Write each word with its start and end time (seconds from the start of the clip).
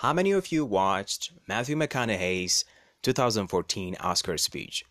How 0.00 0.14
many 0.14 0.30
of 0.30 0.50
you 0.50 0.64
watched 0.64 1.30
Matthew 1.46 1.76
McConaughey's 1.76 2.64
2014 3.02 3.96
Oscar 4.00 4.38
speech? 4.38 4.82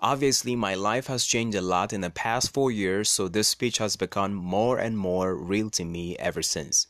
Obviously, 0.00 0.56
my 0.56 0.74
life 0.74 1.08
has 1.08 1.26
changed 1.26 1.54
a 1.54 1.60
lot 1.60 1.92
in 1.92 2.00
the 2.00 2.08
past 2.08 2.54
four 2.54 2.70
years, 2.70 3.10
so 3.10 3.28
this 3.28 3.48
speech 3.48 3.76
has 3.76 3.96
become 3.96 4.32
more 4.32 4.78
and 4.78 4.96
more 4.96 5.36
real 5.36 5.68
to 5.68 5.84
me 5.84 6.16
ever 6.16 6.40
since. 6.40 6.86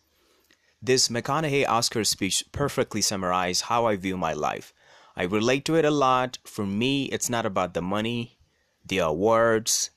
This 0.80 1.08
McConaughey 1.08 1.66
Oscar 1.68 2.04
speech 2.04 2.44
perfectly 2.52 3.00
summarized 3.00 3.62
how 3.62 3.86
I 3.86 3.96
view 3.96 4.16
my 4.16 4.34
life. 4.34 4.72
I 5.16 5.24
relate 5.24 5.64
to 5.64 5.74
it 5.74 5.84
a 5.84 5.90
lot. 5.90 6.38
For 6.44 6.64
me, 6.64 7.06
it's 7.06 7.28
not 7.28 7.44
about 7.44 7.74
the 7.74 7.82
money, 7.82 8.38
the 8.86 8.98
awards, 8.98 9.90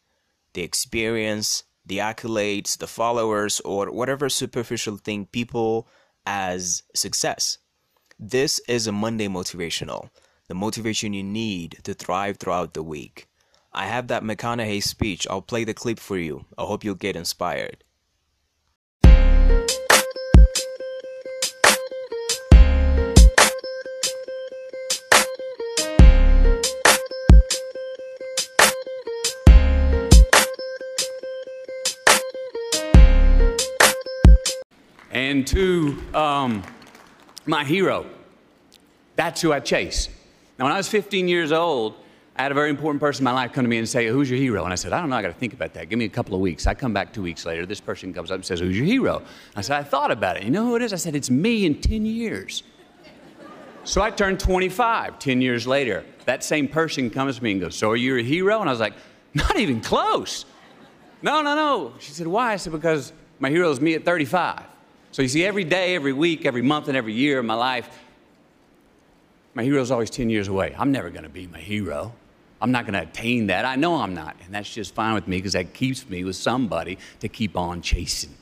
the 0.54 0.64
experience, 0.64 1.66
the 1.86 2.00
accolades, 2.00 2.80
the 2.80 2.88
followers, 2.88 3.59
or 3.59 3.91
whatever 3.91 4.30
superficial 4.30 4.98
thing 4.98 5.28
people 5.28 5.88
as 6.25 6.83
success. 6.93 7.57
This 8.19 8.59
is 8.67 8.88
a 8.88 8.91
Monday 8.91 9.27
motivational, 9.27 10.09
the 10.48 10.53
motivation 10.53 11.13
you 11.13 11.23
need 11.23 11.79
to 11.84 11.93
thrive 11.93 12.38
throughout 12.38 12.73
the 12.73 12.84
week. 12.84 13.27
I 13.73 13.88
have 13.88 14.07
that 14.07 14.23
McConaughey 14.23 14.84
speech. 14.84 15.26
I'll 15.29 15.41
play 15.41 15.63
the 15.63 15.73
clip 15.73 15.99
for 15.99 16.17
you. 16.17 16.45
I 16.57 16.63
hope 16.63 16.84
you'll 16.84 16.95
get 16.95 17.15
inspired. 17.15 17.84
To 35.45 35.98
um, 36.13 36.63
my 37.45 37.63
hero. 37.63 38.05
That's 39.16 39.41
who 39.41 39.52
I 39.54 39.59
chase. 39.59 40.09
Now, 40.58 40.66
when 40.66 40.73
I 40.73 40.77
was 40.77 40.88
15 40.88 41.27
years 41.27 41.52
old, 41.52 41.96
I 42.35 42.43
had 42.43 42.52
a 42.52 42.55
very 42.55 42.70
important 42.70 43.02
person 43.02 43.21
in 43.21 43.26
my 43.26 43.34
life 43.34 43.52
come 43.52 43.63
to 43.63 43.70
me 43.70 43.77
and 43.77 43.88
say, 43.88 44.07
Who's 44.07 44.30
your 44.30 44.40
hero? 44.40 44.63
And 44.63 44.71
I 44.71 44.76
said, 44.76 44.93
I 44.93 44.99
don't 44.99 45.10
know, 45.10 45.15
I 45.15 45.21
got 45.21 45.27
to 45.27 45.34
think 45.34 45.54
about 45.54 45.74
that. 45.74 45.90
Give 45.90 45.99
me 45.99 46.05
a 46.05 46.10
couple 46.10 46.34
of 46.34 46.41
weeks. 46.41 46.65
I 46.65 46.74
come 46.74 46.93
back 46.93 47.13
two 47.13 47.21
weeks 47.21 47.46
later. 47.46 47.65
This 47.65 47.82
person 47.82 48.13
comes 48.13 48.32
up 48.32 48.35
and 48.35 48.46
says, 48.46 48.60
Who's 48.60 48.77
your 48.77 48.85
hero? 48.85 49.21
I 49.55 49.62
said, 49.62 49.77
I 49.77 49.84
thought 49.84 50.12
about 50.12 50.38
it. 50.38 50.43
You 50.43 50.52
know 50.52 50.65
who 50.65 50.76
it 50.76 50.82
is? 50.82 50.93
I 50.93 50.96
said, 50.96 51.15
It's 51.15 51.30
me 51.30 51.65
in 51.65 51.82
10 51.82 52.05
years. 52.05 52.63
So 53.84 54.02
I 54.02 54.12
turned 54.12 54.40
25 54.40 55.20
10 55.20 55.41
years 55.41 55.68
later. 55.68 56.05
That 56.26 56.43
same 56.43 56.68
person 56.68 57.10
comes 57.10 57.37
to 57.37 57.43
me 57.43 57.52
and 57.52 57.62
goes, 57.62 57.76
So 57.76 57.90
are 57.90 57.96
you 57.96 58.18
a 58.18 58.24
hero? 58.24 58.60
And 58.62 58.70
I 58.70 58.74
was 58.74 58.80
like, 58.80 58.93
Not 59.34 59.58
even 59.60 59.82
close. 59.82 60.46
No, 61.21 61.41
no, 61.41 61.54
no. 61.54 61.93
She 61.99 62.12
said, 62.12 62.27
Why? 62.27 62.54
I 62.54 62.55
said, 62.55 62.71
Because 62.71 63.13
my 63.40 63.49
hero 63.49 63.70
is 63.71 63.82
me 63.82 63.96
at 63.96 64.06
35. 64.06 64.63
So 65.12 65.22
you 65.22 65.28
see, 65.28 65.45
every 65.45 65.66
day, 65.66 65.95
every 65.95 66.13
week, 66.13 66.45
every 66.45 66.62
month, 66.62 66.88
and 66.88 66.95
every 66.95 67.13
year 67.13 67.40
of 67.40 67.45
my 67.45 67.53
life, 67.53 68.00
my 69.53 69.63
hero 69.63 69.81
is 69.81 69.91
always 69.91 70.09
10 70.09 70.29
years 70.29 70.47
away. 70.47 70.73
I'm 70.78 70.94
never 70.94 71.09
going 71.09 71.23
to 71.23 71.29
be 71.29 71.47
my 71.47 71.59
hero. 71.59 72.13
I'm 72.62 72.72
not 72.72 72.85
going 72.85 72.94
to 72.94 73.01
attain 73.01 73.47
that. 73.47 73.66
I 73.66 73.75
know 73.75 73.95
I'm 73.95 74.13
not. 74.13 74.38
And 74.45 74.53
that's 74.53 74.73
just 74.73 74.95
fine 74.95 75.13
with 75.13 75.28
me 75.28 75.38
because 75.38 75.53
that 75.53 75.73
keeps 75.73 76.09
me 76.09 76.23
with 76.23 76.38
somebody 76.38 76.97
to 77.19 77.28
keep 77.28 77.57
on 77.57 77.81
chasing. 77.81 78.34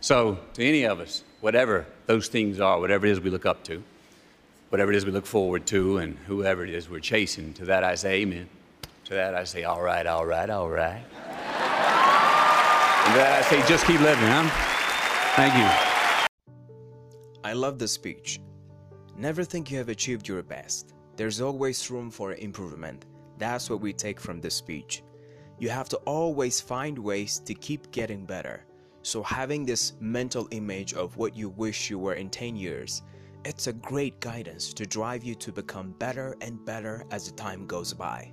So, 0.00 0.38
to 0.54 0.64
any 0.64 0.84
of 0.84 1.00
us, 1.00 1.24
whatever 1.40 1.86
those 2.06 2.28
things 2.28 2.58
are, 2.60 2.78
whatever 2.80 3.04
it 3.06 3.12
is 3.12 3.20
we 3.20 3.28
look 3.28 3.44
up 3.44 3.62
to, 3.64 3.82
whatever 4.70 4.92
it 4.92 4.96
is 4.96 5.04
we 5.04 5.12
look 5.12 5.26
forward 5.26 5.66
to, 5.66 5.98
and 5.98 6.16
whoever 6.26 6.64
it 6.64 6.70
is 6.70 6.88
we're 6.88 7.00
chasing, 7.00 7.52
to 7.54 7.66
that 7.66 7.84
I 7.84 7.96
say 7.96 8.20
amen. 8.20 8.48
To 9.06 9.14
that 9.14 9.34
I 9.34 9.44
say, 9.44 9.64
all 9.64 9.82
right, 9.82 10.06
all 10.06 10.24
right, 10.24 10.48
all 10.48 10.70
right. 10.70 11.02
and 11.02 11.04
to 13.12 13.18
that 13.18 13.42
I 13.44 13.50
say, 13.50 13.66
just 13.68 13.84
keep 13.86 14.00
living, 14.00 14.26
huh? 14.26 14.75
Thank 15.36 15.52
you. 15.54 15.68
I 17.44 17.52
love 17.52 17.78
the 17.78 17.86
speech. 17.86 18.40
Never 19.18 19.44
think 19.44 19.70
you 19.70 19.76
have 19.76 19.90
achieved 19.90 20.26
your 20.26 20.42
best. 20.42 20.94
There's 21.14 21.42
always 21.42 21.90
room 21.90 22.10
for 22.10 22.32
improvement. 22.32 23.04
That's 23.36 23.68
what 23.68 23.82
we 23.82 23.92
take 23.92 24.18
from 24.18 24.40
this 24.40 24.54
speech. 24.54 25.02
You 25.58 25.68
have 25.68 25.90
to 25.90 25.98
always 26.06 26.58
find 26.58 26.98
ways 26.98 27.38
to 27.40 27.52
keep 27.52 27.90
getting 27.90 28.24
better. 28.24 28.64
So, 29.02 29.22
having 29.22 29.66
this 29.66 29.92
mental 30.00 30.48
image 30.52 30.94
of 30.94 31.18
what 31.18 31.36
you 31.36 31.50
wish 31.50 31.90
you 31.90 31.98
were 31.98 32.14
in 32.14 32.30
10 32.30 32.56
years, 32.56 33.02
it's 33.44 33.66
a 33.66 33.74
great 33.74 34.18
guidance 34.20 34.72
to 34.72 34.86
drive 34.86 35.22
you 35.22 35.34
to 35.34 35.52
become 35.52 35.94
better 35.98 36.34
and 36.40 36.64
better 36.64 37.04
as 37.10 37.26
the 37.30 37.36
time 37.36 37.66
goes 37.66 37.92
by. 37.92 38.32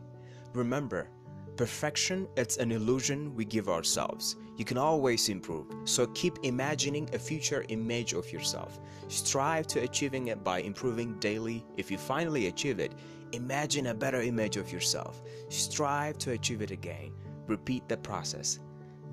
Remember, 0.53 1.09
Perfection, 1.55 2.27
it's 2.35 2.57
an 2.57 2.71
illusion 2.71 3.35
we 3.35 3.45
give 3.45 3.69
ourselves. 3.69 4.37
You 4.55 4.65
can 4.65 4.77
always 4.77 5.29
improve, 5.29 5.67
so 5.83 6.07
keep 6.07 6.37
imagining 6.43 7.09
a 7.13 7.19
future 7.19 7.65
image 7.69 8.13
of 8.13 8.31
yourself. 8.31 8.79
Strive 9.07 9.65
to 9.67 9.81
achieving 9.81 10.27
it 10.27 10.43
by 10.43 10.59
improving 10.59 11.17
daily. 11.19 11.65
If 11.75 11.89
you 11.89 11.97
finally 11.97 12.47
achieve 12.47 12.79
it, 12.79 12.93
imagine 13.31 13.87
a 13.87 13.95
better 13.95 14.21
image 14.21 14.57
of 14.57 14.71
yourself. 14.71 15.23
Strive 15.49 16.19
to 16.19 16.31
achieve 16.31 16.61
it 16.61 16.69
again. 16.69 17.13
Repeat 17.47 17.89
the 17.89 17.97
process. 17.97 18.59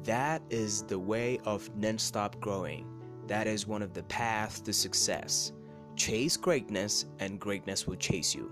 That 0.05 0.43
is 0.51 0.83
the 0.83 0.99
way 0.99 1.39
of 1.45 1.75
non-stop 1.75 2.39
growing. 2.41 2.87
That 3.27 3.47
is 3.47 3.67
one 3.67 3.83
of 3.83 3.95
the 3.95 4.03
paths 4.05 4.61
to 4.63 4.73
success. 4.73 5.53
Chase 5.97 6.37
greatness 6.37 7.07
and 7.19 7.41
greatness 7.41 7.87
will 7.87 7.97
chase 7.97 8.35
you. 8.35 8.51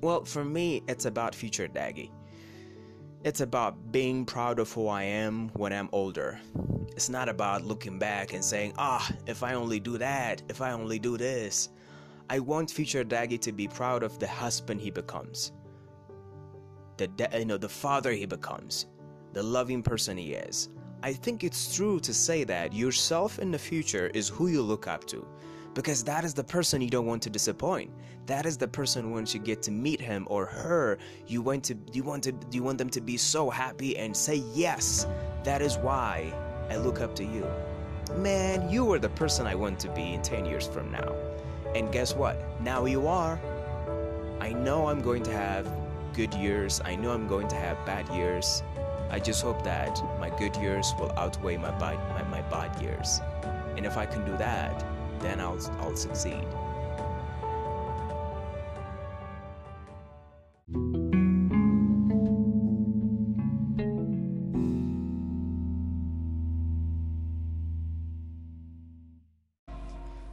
Well, 0.00 0.24
for 0.24 0.44
me, 0.44 0.82
it's 0.86 1.06
about 1.06 1.34
future 1.34 1.68
Daggy. 1.68 2.10
It's 3.24 3.40
about 3.40 3.90
being 3.90 4.26
proud 4.26 4.58
of 4.58 4.70
who 4.70 4.86
I 4.86 5.04
am 5.04 5.48
when 5.54 5.72
I'm 5.72 5.88
older. 5.92 6.38
It's 6.88 7.08
not 7.08 7.30
about 7.30 7.64
looking 7.64 7.98
back 7.98 8.34
and 8.34 8.44
saying, 8.44 8.74
ah, 8.76 9.10
if 9.26 9.42
I 9.42 9.54
only 9.54 9.80
do 9.80 9.96
that, 9.96 10.42
if 10.50 10.60
I 10.60 10.72
only 10.72 10.98
do 10.98 11.16
this. 11.16 11.70
I 12.28 12.38
want 12.38 12.70
future 12.70 13.02
Daggy 13.02 13.40
to 13.40 13.50
be 13.50 13.66
proud 13.66 14.02
of 14.02 14.18
the 14.18 14.26
husband 14.26 14.82
he 14.82 14.90
becomes, 14.90 15.52
the 16.98 17.08
you 17.32 17.46
know 17.46 17.56
the 17.56 17.68
father 17.68 18.12
he 18.12 18.26
becomes, 18.26 18.86
the 19.32 19.42
loving 19.42 19.82
person 19.82 20.18
he 20.18 20.34
is. 20.34 20.68
I 21.04 21.12
think 21.12 21.44
it's 21.44 21.76
true 21.76 22.00
to 22.00 22.14
say 22.14 22.44
that 22.44 22.72
yourself 22.72 23.38
in 23.38 23.50
the 23.50 23.58
future 23.58 24.10
is 24.14 24.30
who 24.30 24.46
you 24.46 24.62
look 24.62 24.88
up 24.88 25.04
to 25.08 25.22
because 25.74 26.02
that 26.04 26.24
is 26.24 26.32
the 26.32 26.42
person 26.42 26.80
you 26.80 26.88
don't 26.88 27.04
want 27.04 27.22
to 27.24 27.28
disappoint. 27.28 27.90
That 28.24 28.46
is 28.46 28.56
the 28.56 28.68
person 28.68 29.10
once 29.10 29.34
you 29.34 29.40
get 29.40 29.60
to 29.64 29.70
meet 29.70 30.00
him 30.00 30.26
or 30.30 30.46
her 30.46 30.96
you 31.26 31.42
want 31.42 31.62
to 31.64 31.76
you 31.92 32.04
want 32.04 32.22
to 32.24 32.32
you 32.50 32.62
want 32.62 32.78
them 32.78 32.88
to 32.88 33.02
be 33.02 33.18
so 33.18 33.50
happy 33.50 33.98
and 33.98 34.16
say 34.16 34.36
yes 34.54 35.06
that 35.42 35.60
is 35.60 35.76
why 35.76 36.32
i 36.70 36.76
look 36.76 37.02
up 37.02 37.14
to 37.16 37.22
you. 37.22 37.46
Man 38.16 38.70
you 38.70 38.90
are 38.90 38.98
the 38.98 39.10
person 39.10 39.46
i 39.46 39.54
want 39.54 39.78
to 39.80 39.90
be 39.90 40.14
in 40.14 40.22
10 40.22 40.46
years 40.46 40.66
from 40.66 40.90
now. 40.90 41.14
And 41.74 41.92
guess 41.92 42.14
what? 42.14 42.38
Now 42.62 42.86
you 42.86 43.06
are. 43.06 43.38
I 44.40 44.54
know 44.54 44.88
i'm 44.88 45.02
going 45.02 45.22
to 45.24 45.32
have 45.32 45.70
good 46.14 46.32
years. 46.32 46.80
I 46.82 46.96
know 46.96 47.10
i'm 47.10 47.28
going 47.28 47.48
to 47.48 47.56
have 47.56 47.76
bad 47.84 48.08
years 48.08 48.62
i 49.14 49.18
just 49.18 49.42
hope 49.42 49.62
that 49.62 50.02
my 50.18 50.30
good 50.42 50.54
years 50.56 50.92
will 50.98 51.12
outweigh 51.24 51.56
my 51.56 51.72
bad 51.82 51.98
my, 52.16 52.22
my 52.36 52.42
bad 52.54 52.70
years 52.82 53.20
and 53.76 53.86
if 53.86 53.96
i 53.96 54.06
can 54.06 54.24
do 54.24 54.36
that 54.36 54.84
then 55.24 55.40
I'll, 55.40 55.58
I'll 55.80 55.96
succeed. 55.96 56.44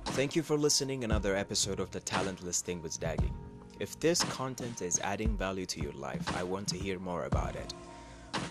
Thank 0.07 0.35
you 0.35 0.43
for 0.43 0.57
listening 0.57 1.03
another 1.03 1.35
episode 1.35 1.79
of 1.79 1.89
the 1.91 2.01
Talent 2.01 2.43
Listing 2.43 2.81
with 2.83 2.99
Daggy. 2.99 3.31
If 3.79 3.99
this 3.99 4.23
content 4.25 4.81
is 4.81 4.99
adding 4.99 5.35
value 5.37 5.65
to 5.67 5.81
your 5.81 5.93
life, 5.93 6.37
I 6.37 6.43
want 6.43 6.67
to 6.67 6.77
hear 6.77 6.99
more 6.99 7.25
about 7.25 7.55
it. 7.55 7.73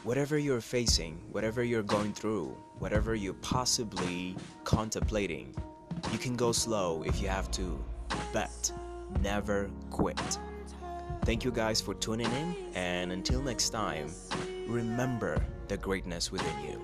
Whatever 0.02 0.38
you're 0.38 0.62
facing, 0.62 1.20
whatever 1.30 1.62
you're 1.62 1.82
going 1.82 2.14
through, 2.14 2.56
whatever 2.78 3.14
you're 3.14 3.34
possibly 3.34 4.34
contemplating, 4.64 5.54
you 6.10 6.16
can 6.16 6.36
go 6.36 6.52
slow 6.52 7.02
if 7.02 7.20
you 7.20 7.28
have 7.28 7.50
to, 7.50 7.84
but 8.32 8.72
never 9.20 9.70
quit. 9.90 10.38
Thank 11.26 11.44
you 11.44 11.50
guys 11.50 11.82
for 11.82 11.92
tuning 11.92 12.32
in, 12.32 12.56
and 12.74 13.12
until 13.12 13.42
next 13.42 13.70
time, 13.70 14.10
remember 14.66 15.44
the 15.68 15.76
greatness 15.76 16.32
within 16.32 16.58
you. 16.64 16.80